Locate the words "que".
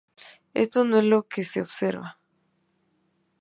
1.27-1.43